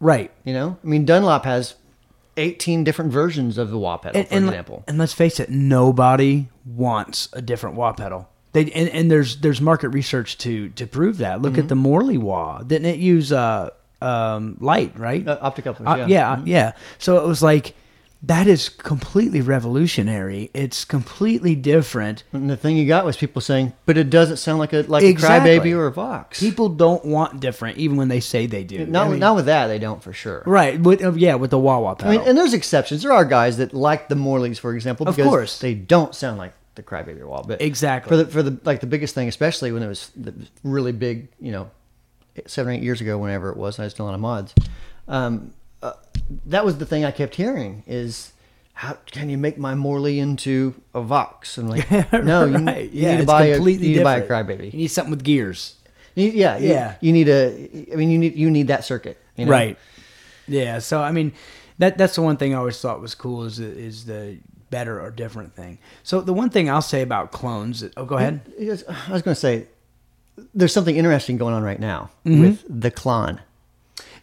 [0.00, 0.30] right.
[0.44, 1.74] You know, I mean, Dunlop has
[2.36, 4.84] 18 different versions of the wah pedal, and, for and, example.
[4.88, 8.28] and let's face it, nobody wants a different wah pedal.
[8.52, 11.40] They and, and there's there's market research to to prove that.
[11.40, 11.60] Look Mm-hmm.
[11.62, 12.62] at the Morley wah.
[12.62, 13.70] Didn't it use uh
[14.02, 15.26] um light right?
[15.26, 16.06] Uh, optic couplers, Uh, yeah.
[16.06, 16.42] yeah, Mhm.
[16.46, 16.72] yeah.
[16.98, 17.74] So it was like
[18.24, 20.48] that is completely revolutionary.
[20.54, 22.22] It's completely different.
[22.32, 25.02] And the thing you got was people saying, but it doesn't sound like a like
[25.02, 25.56] Exactly.
[25.56, 26.38] a crybaby or a Vox.
[26.38, 28.86] People don't want different, even when they say they do.
[28.86, 30.42] not, I mean- not with that, they don't for sure.
[30.46, 30.78] right.
[30.80, 33.02] With, uh, yeah, with the wah wah I mean, and there's exceptions.
[33.02, 35.58] There are guys that like the Morleys, for example, because Of course.
[35.58, 37.42] they don't sound like the crybaby wah.
[37.42, 38.08] But Exactly.
[38.08, 40.32] for the for the like the biggest thing, especially when it was the
[40.62, 41.70] really big, you know,
[42.46, 44.54] seven or eight years ago, whenever it was, I was still on a mods.
[45.08, 45.92] Um, uh,
[46.46, 48.32] that was the thing I kept hearing is.
[48.74, 51.58] How can you make my Morley into a Vox?
[51.58, 52.90] And like, no, you, right.
[52.90, 54.72] you yeah, need to buy a, you need to buy a crybaby.
[54.72, 55.76] You need something with gears.
[56.14, 56.94] You- yeah, Yeah.
[57.02, 57.86] You, need a.
[57.92, 59.52] I mean, you need you need that circuit, you know?
[59.52, 59.78] Right.
[60.48, 60.78] Yeah.
[60.78, 61.32] So I mean,
[61.78, 64.38] that that's the one thing I always thought was cool is the, is the
[64.70, 65.78] better or different thing.
[66.02, 67.84] So the one thing I'll say about clones.
[67.98, 68.40] Oh, go ahead.
[68.58, 69.66] I was going to say,
[70.54, 72.40] there's something interesting going on right now Mm-hmm.
[72.40, 73.38] with the Klon.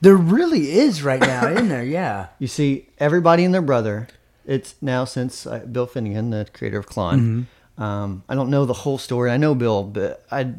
[0.01, 1.83] There really is right now, isn't there?
[1.83, 2.27] Yeah.
[2.39, 4.07] You see, everybody and their brother.
[4.45, 7.19] It's now since uh, Bill Finnegan, the creator of Klon.
[7.19, 7.83] Mm-hmm.
[7.83, 9.29] Um, I don't know the whole story.
[9.29, 10.53] I know Bill, but I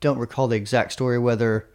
[0.00, 1.18] don't recall the exact story.
[1.18, 1.68] Whether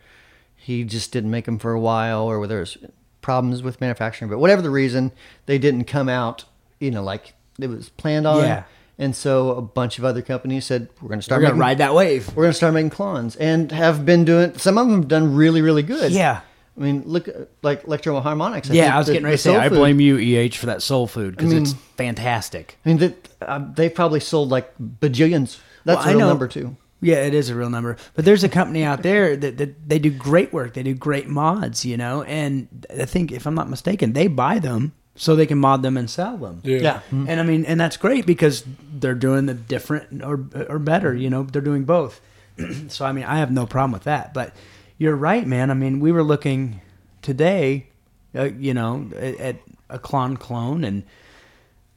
[0.55, 2.77] he just didn't make them for a while, or whether it's
[3.21, 5.11] problems with manufacturing, but whatever the reason,
[5.45, 6.45] they didn't come out,
[6.79, 8.43] you know, like it was planned on.
[8.43, 8.63] Yeah.
[8.99, 11.41] And so a bunch of other companies said, we're going to start.
[11.41, 12.27] We're gonna ride that wave.
[12.35, 15.35] we're going to start making clones and have been doing, some of them have done
[15.35, 16.11] really, really good.
[16.11, 16.41] Yeah.
[16.77, 18.71] I mean, look at like Electro-Harmonix.
[18.71, 20.65] I Yeah, I was the- getting ready to say, soul I blame you, EH, for
[20.67, 22.77] that soul food because I mean- it's fantastic.
[22.85, 25.59] I mean, that uh, they probably sold like bajillions.
[25.85, 26.75] That's Well, a I real know- number too.
[27.01, 27.97] Yeah, it is a real number.
[28.15, 30.73] But there's a company out there that, that they do great work.
[30.73, 32.23] They do great mods, you know.
[32.23, 35.97] And I think, if I'm not mistaken, they buy them so they can mod them
[35.97, 36.61] and sell them.
[36.63, 36.77] Yeah.
[36.77, 36.99] Yeah.
[37.11, 38.63] And I mean, and that's great because
[38.97, 41.13] they're doing the different or or better.
[41.13, 42.21] You know, they're doing both.
[42.87, 44.33] so I mean, I have no problem with that.
[44.33, 44.55] But
[44.97, 45.71] you're right, man.
[45.71, 46.81] I mean, we were looking
[47.21, 47.87] today,
[48.35, 49.55] uh, you know, at, at
[49.89, 51.03] a Klon clone, and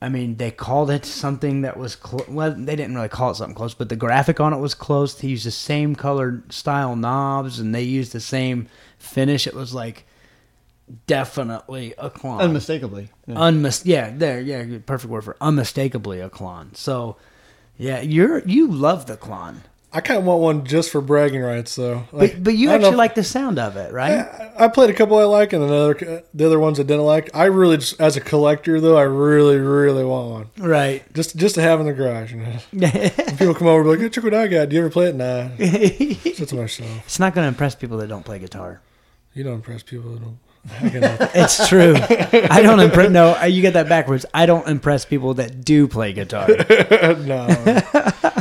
[0.01, 3.37] I mean, they called it something that was cl- well, they didn't really call it
[3.37, 5.15] something close, but the graphic on it was close.
[5.15, 9.47] They used the same colored style knobs, and they used the same finish.
[9.47, 10.07] It was like
[11.07, 12.41] definitely a clone.
[12.41, 13.09] Unmistakably.
[13.27, 13.35] Yeah.
[13.37, 16.75] Unmis- yeah, there, yeah, perfect word for unmistakably a clone.
[16.75, 17.17] So,
[17.77, 19.63] yeah, you're you love the clone,
[19.97, 22.07] I kind of want one just for bragging rights, though.
[22.13, 24.13] Like, but but you know actually like the sound of it, right?
[24.59, 27.07] I, I played a couple I like, and another uh, the other ones I didn't
[27.07, 27.31] like.
[27.33, 30.69] I really, just, as a collector, though, I really, really want one.
[30.69, 31.03] Right.
[31.15, 32.35] Just just to have in the garage.
[32.35, 32.59] You know?
[33.39, 34.69] People come over, and be like, "Hey, check what I got.
[34.69, 37.19] Do you ever play it?" Nah, it's to myself.
[37.19, 38.83] not going to impress people that don't play guitar.
[39.33, 40.13] You don't impress people.
[40.13, 40.39] That don't.
[40.81, 41.43] I got nothing.
[41.43, 41.95] It's true.
[42.51, 43.11] I don't impress.
[43.11, 44.27] No, you get that backwards.
[44.35, 46.49] I don't impress people that do play guitar.
[46.89, 47.47] no,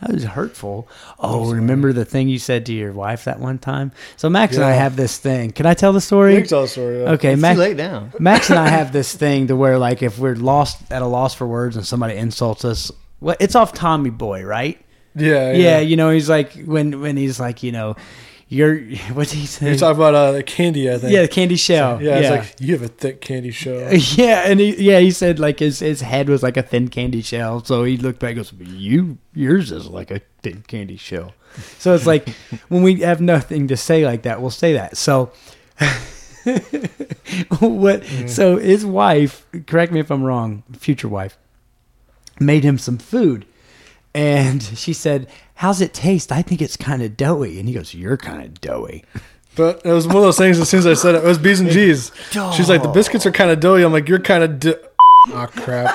[0.00, 0.88] That was hurtful.
[1.18, 3.92] Oh, remember the thing you said to your wife that one time?
[4.16, 5.52] So Max and I have this thing.
[5.52, 6.36] Can I tell the you story?
[6.36, 7.02] can tell a story.
[7.02, 7.10] Yeah.
[7.12, 7.56] Okay, It's Max.
[7.56, 8.08] too late now.
[8.18, 11.34] Max and I have this thing to where, like, if we're lost at a loss
[11.34, 14.78] for words and somebody insults us, well, it's off Tommy Boy, right?
[15.14, 17.96] Yeah, Yeah, you know, he's like when when he's like, you know,
[18.52, 18.78] you're
[19.14, 19.72] what's he saying?
[19.72, 21.10] You're talking about uh, the candy, I think.
[21.10, 22.02] yeah, the candy shell.
[22.02, 22.10] yeah.
[22.10, 22.18] yeah.
[22.18, 23.94] It's like you have a thick candy shell.
[23.94, 27.22] yeah, and he yeah he said like his his head was like a thin candy
[27.22, 27.64] shell.
[27.64, 31.32] So he looked back, and goes, "You yours is like a thin candy shell."
[31.78, 32.28] So it's like
[32.68, 34.98] when we have nothing to say like that, we'll say that.
[34.98, 35.32] So
[37.58, 38.04] what?
[38.26, 41.38] So his wife, correct me if I'm wrong, future wife,
[42.38, 43.46] made him some food,
[44.14, 45.26] and she said,
[45.62, 46.32] "How's it taste?
[46.32, 49.04] I think it's kind of doughy." And he goes, "You're kind of doughy."
[49.54, 50.58] But it was one of those things.
[50.58, 52.10] As soon as I said it, it was B's and G's.
[52.56, 53.82] She's like, the biscuits are kind of doughy.
[53.84, 54.58] I'm like, you're kind of.
[54.58, 54.74] Di-
[55.28, 55.94] oh crap.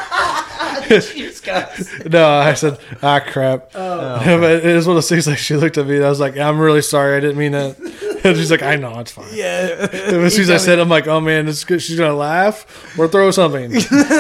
[2.10, 3.71] no, I said, ah crap.
[3.73, 5.28] but it is one of those things.
[5.28, 7.15] Like she looked at me, and I was like, I'm really sorry.
[7.17, 7.78] I didn't mean that.
[8.23, 9.28] And she's like, I know, it's fine.
[9.32, 9.88] Yeah.
[9.93, 11.82] And as soon as I said, I'm like, oh man, this is good.
[11.82, 13.71] she's gonna laugh or throw something.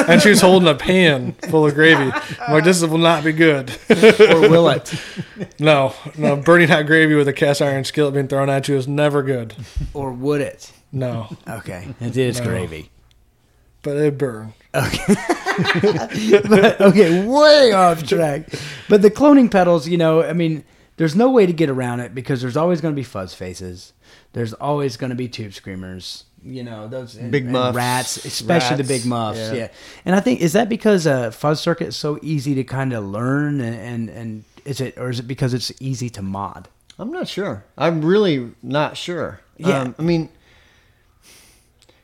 [0.07, 2.11] and she was holding a pan full of gravy.
[2.39, 3.71] I'm like, this will not be good.
[3.89, 4.93] or will it?
[5.59, 8.87] no, no, burning hot gravy with a cast iron skillet being thrown at you is
[8.87, 9.55] never good.
[9.95, 10.71] Or would it?
[10.91, 12.45] No, Okay, it is No.
[12.45, 12.91] gravy.
[13.87, 14.51] But it burned.
[14.73, 14.91] but,
[16.81, 18.49] okay, way off track.
[18.89, 20.65] But the cloning pedals, you know, I mean,
[20.97, 23.93] there's no way to get around it because there's always going to be fuzz faces.
[24.33, 26.25] There's always going to be tube screamers.
[26.43, 27.77] You know those and- Big muffs.
[27.77, 29.39] rats, especially the big muffs.
[29.39, 29.53] Yeah.
[29.53, 29.67] yeah.
[30.03, 33.05] and I think is that because uh, fuzz circuit is so easy to kind of
[33.05, 36.67] learn, and, and and is it or is it because it's easy to mod?
[36.99, 37.63] I'm not sure.
[37.77, 39.39] I'm really not sure.
[39.57, 39.81] Yeah.
[39.81, 40.29] Um, I mean,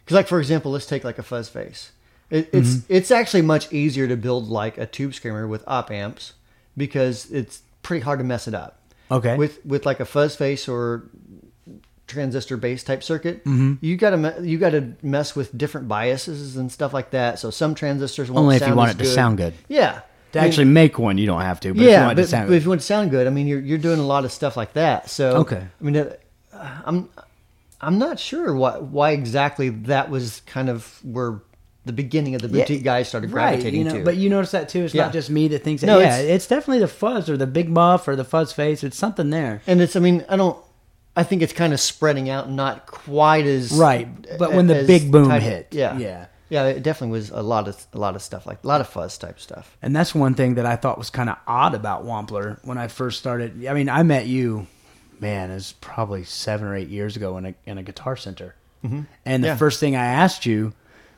[0.03, 1.91] because like for example, let's take like a fuzz face.
[2.29, 6.33] It, it's it's actually much easier to build like a tube screamer with op amps
[6.75, 8.79] because it's pretty hard to mess it up.
[9.11, 11.03] Okay, With with like a fuzz face or
[12.07, 13.73] transistor based type circuit, Mm-hmm.
[13.81, 17.39] you got to you got to mess with different biases and stuff like that.
[17.39, 19.53] So some transistors won't only if you want it to sound good.
[19.67, 20.01] Yeah.
[20.31, 21.69] To I mean, actually make one, you don't have to.
[21.73, 23.11] But if you yeah, want it but, to sound but if you want to sound
[23.11, 25.09] good, I mean, you're you're doing a lot of stuff like that.
[25.09, 25.63] So Okay.
[25.79, 26.15] I mean, uh,
[26.85, 27.09] I'm
[27.83, 31.41] I'm not sure why why exactly that was kind of where
[31.85, 34.03] the beginning of the Yeah, boutique guys started right, gravitating you know, to.
[34.05, 34.85] But you notice that too.
[34.85, 35.03] It's Yeah.
[35.03, 35.87] not just me that thinks that.
[35.87, 38.83] No, yeah, it's- it's, definitely the fuzz or the big muff or the fuzz face.
[38.83, 39.61] It's something there.
[39.67, 40.57] and it's I mean I don't
[41.15, 44.07] I think it's kind of spreading out, not quite as Right,
[44.39, 46.25] but when the big boom tight- hit, yeah, yeah.
[46.49, 48.87] yeah, it definitely was a lot of a lot of stuff like a lot of
[48.87, 49.77] fuzz type stuff.
[49.81, 52.87] And that's one thing that I thought was kind of odd about Wampler when I
[52.87, 53.63] first started.
[53.67, 54.65] I mean, I met you,
[55.21, 58.55] man, it was probably seven or eight years ago in a in a guitar center.
[58.83, 59.43] And the Mm-hmm.
[59.45, 59.55] Yeah.
[59.57, 60.73] first thing I asked you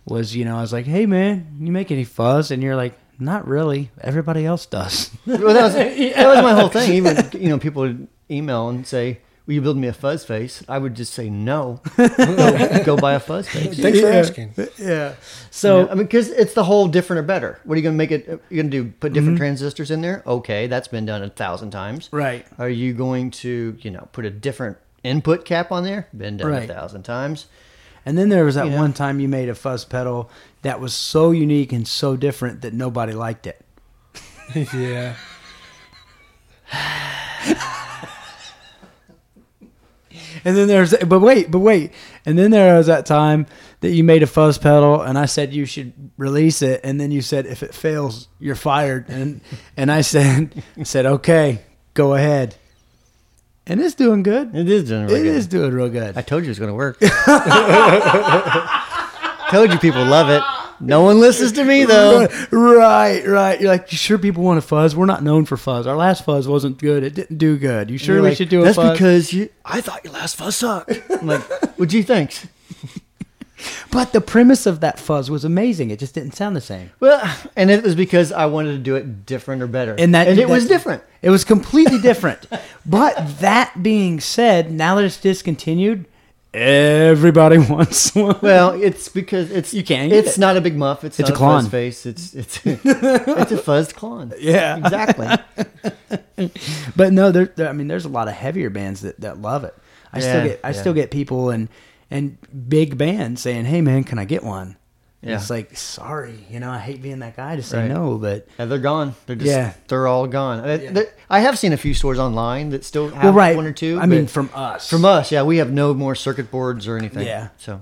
[0.05, 2.93] was, you know, I was like, "Hey, man, you make any fuzz?" And you're like,
[3.19, 3.89] "Not really.
[4.01, 5.73] Everybody else does." well, that was
[6.15, 6.93] that was my whole thing.
[6.93, 10.63] Even you know, people would email and say, "Will you build me a fuzz face?"
[10.67, 11.81] I would just say no.
[11.97, 13.79] go, go buy a fuzz face.
[13.79, 14.15] Thanks for Yeah.
[14.15, 14.53] asking.
[14.77, 15.13] yeah.
[15.51, 17.59] So So I mean, because it's the whole different or better.
[17.63, 18.27] What are you going to make it?
[18.27, 19.43] You're going to do put different Mm-hmm.
[19.43, 20.23] transistors in there?
[20.25, 22.09] Okay, that's been done a thousand times.
[22.11, 22.45] right.
[22.57, 26.07] Are you going to, you know, put a different input cap on there.
[26.17, 26.69] Been done Right.
[26.69, 27.45] a thousand times.
[28.07, 28.77] And then there was that You know.
[28.77, 30.29] one time you made a fuzz pedal
[30.63, 33.61] that was so unique and so different that nobody liked it.
[34.73, 35.15] yeah.
[40.45, 41.91] And then there's, but wait, but wait.
[42.25, 43.47] And then there was that time
[43.81, 47.11] that you made a fuzz pedal, and I said you should release it, and then
[47.11, 49.09] you said if it fails, you're fired.
[49.09, 49.41] And
[49.75, 51.61] and I said, said okay,
[51.95, 52.55] go ahead.
[53.67, 54.55] And it's doing good.
[54.55, 56.15] It is doing It really is doing real good.
[56.15, 56.99] I told you it was going to work.
[59.49, 60.43] told you people love it.
[60.79, 62.27] No one listens to me though.
[62.51, 63.59] Right, right.
[63.59, 64.95] You're like, you sure people want a fuzz?
[64.95, 65.87] We're not known for fuzz.
[65.87, 67.03] Our last fuzz wasn't good.
[67.03, 67.89] It didn't do good.
[67.89, 68.91] You sure You're we like, should do a That's fuzz?
[68.91, 69.49] because you.
[69.63, 70.91] I thought your last fuzz sucked.
[71.09, 71.41] I'm like,
[71.77, 72.35] what do you think?
[73.91, 75.89] but the premise of that fuzz was amazing.
[75.91, 76.91] It just didn't sound the same.
[76.99, 77.23] Well,
[77.55, 80.37] and it was because I wanted to do it different or better, And that and
[80.37, 81.03] it that- was different.
[81.21, 82.45] It was completely different.
[82.85, 86.05] but that being said, now that it's discontinued,
[86.55, 88.39] everybody wants one.
[88.41, 90.39] Well, it's because it's You can't It's it.
[90.39, 91.03] not a big muff.
[91.03, 91.61] It's, It's not a Klon.
[91.61, 92.05] fuzz face.
[92.05, 94.33] It's it's it's a fuzzed Klon.
[94.39, 94.77] Yeah.
[94.77, 95.27] exactly.
[96.95, 97.69] But no, there, there.
[97.69, 99.73] I mean, there's a lot of heavier bands that, that love it.
[100.11, 100.79] I still get I yeah.
[100.79, 101.69] still get people and
[102.11, 102.37] and
[102.69, 104.75] big bands saying, "Hey, man, can I get one?"
[105.21, 105.37] And Yeah.
[105.37, 107.89] It's like, sorry, you know, I hate being that guy to say Right.
[107.89, 109.15] no, but Yeah, they're gone.
[109.25, 109.73] They're just Yeah.
[109.87, 110.59] they're all gone.
[110.59, 113.55] Uh, there- I have seen a few stores online that still have well, right.
[113.55, 113.99] one or two.
[113.99, 117.25] I mean, from us, from us, yeah, we have no more circuit boards or anything.
[117.25, 117.47] Yeah.
[117.57, 117.81] So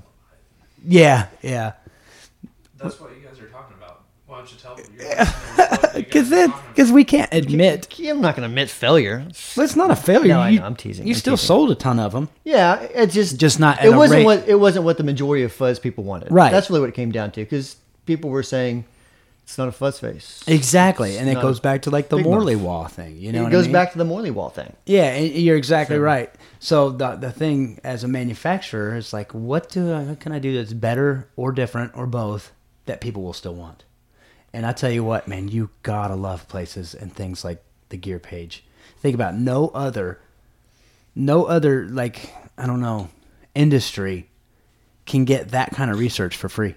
[0.86, 1.74] yeah, yeah.
[2.78, 3.23] That's what you guys are talking
[4.52, 4.78] about.
[4.78, 5.94] Why tell them?
[5.94, 9.26] Because then, because we can't admit, I'm not going to admit failure.
[9.56, 10.34] well, it's not a failure.
[10.34, 11.48] No, I you, know, I'm teasing, You I'm still teasing.
[11.48, 12.30] sold a ton of them.
[12.44, 15.04] Yeah, it just Just not at It a wasn't rate- what it wasn't what the
[15.04, 16.32] majority of fuzz people wanted.
[16.32, 16.52] Right.
[16.52, 17.76] That's really what it came down to because
[18.08, 18.86] people were saying
[19.44, 20.44] it's not a fuzz face.
[20.48, 22.64] Exactly, and it goes back to like the Morley muff.
[22.64, 23.18] Wall thing.
[23.18, 23.74] You know, it what goes I mean?
[23.74, 24.74] back to the Morley Wall thing.
[24.86, 26.32] Yeah, and you're exactly right.
[26.60, 30.40] So the the thing as a manufacturer is like, what do I, what can I
[30.40, 32.52] do that's better or different or both
[32.86, 33.84] that people will still want?
[34.54, 38.20] And I tell you what, man, you gotta love places and things like the gear
[38.20, 38.64] page.
[39.00, 40.20] Think about no other,
[41.16, 43.10] no other like I don't know
[43.56, 44.30] industry
[45.06, 46.76] can get that kind of research for free.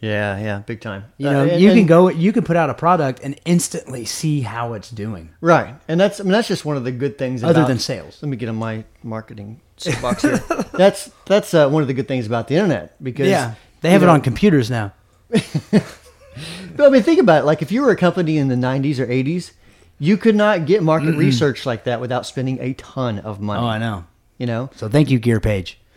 [0.00, 1.04] Yeah, yeah, big time.
[1.18, 4.04] You Uh, know, and- you can go, you can put out a product and instantly
[4.04, 5.30] see how it's doing.
[5.40, 7.42] right, and that's I mean that's just one of the good things.
[7.42, 8.18] Other about- than sales.
[8.22, 9.60] Let me get on my marketing
[10.00, 10.38] box here.
[10.74, 14.02] that's that's uh, one of the good things about the internet because Yeah, they have
[14.02, 14.92] you it know, on computers now.
[16.76, 17.46] But I mean, think about it.
[17.46, 19.52] Like if you were a company in the '90s or '80s,
[19.98, 23.62] you could not get market research like that without spending a ton of money.
[23.62, 24.04] Oh, I know.
[24.38, 25.78] You know, So thank you, Gear Page.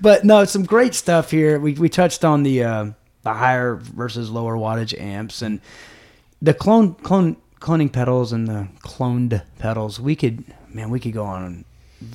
[0.00, 1.58] but no, some great stuff here.
[1.58, 2.90] We we touched on the uh,
[3.22, 5.60] the higher versus lower wattage amps and
[6.40, 10.00] the clone clone cloning pedals and the cloned pedals.
[10.00, 11.66] We could man, we could go on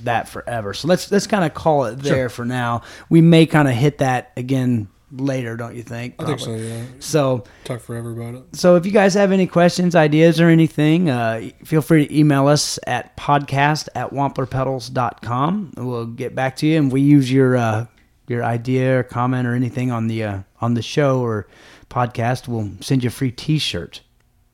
[0.04, 0.74] that forever.
[0.74, 2.82] So let's let's kind of call it there for now.
[3.10, 6.15] We may kind of hit that again later, don't you think?
[6.19, 6.56] I think so.
[6.56, 6.84] Yeah.
[6.99, 8.56] So Talk forever about it.
[8.56, 12.47] so if you guys have any questions, ideas, or anything, uh, feel free to email
[12.47, 15.73] us at podcast at wamplerpedals.com.
[15.78, 17.86] We'll get back to you, and we use your uh,
[18.28, 21.47] your idea or comment or anything on the uh, on the show or
[21.89, 22.47] podcast.
[22.47, 24.02] We'll send you a free T-shirt.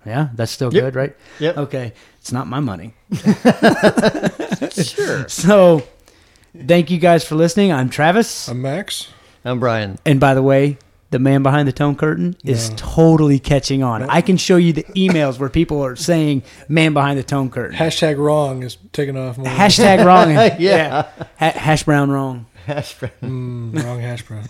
[0.05, 0.83] Yeah, that's still Yep.
[0.83, 1.15] good, right?
[1.39, 1.57] Yep.
[1.57, 2.93] Okay, it's not my money.
[4.71, 5.27] sure.
[5.29, 5.83] So,
[6.67, 7.71] thank you guys for listening.
[7.71, 9.09] I'm Travis, I'm Max.
[9.45, 9.97] I'm Brian.
[10.05, 10.77] and by the way.
[11.11, 12.75] The man behind the tone curtain is No.
[12.77, 14.03] totally catching on.
[14.03, 17.75] I can show you the emails where people are saying "man behind the tone curtain."
[17.75, 19.47] Hashtag wrong is taking off more.
[19.47, 20.29] Hashtag wrong.
[20.59, 21.07] Yeah.
[21.39, 22.45] Ha- hash brown wrong.
[22.67, 23.11] Hash brown.
[23.23, 24.49] Mm, wrong hash browns.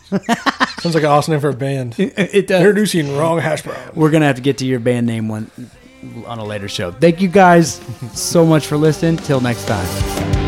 [0.82, 1.95] Sounds like an awesome name for a band.
[1.97, 2.60] It does.
[2.60, 3.91] Introducing wrong hash brown.
[3.95, 5.49] We're gonna have to get to your band name one
[6.25, 6.91] on a later show.
[6.91, 7.80] Thank you guys
[8.13, 9.15] so much for listening.
[9.15, 10.38] Till next time.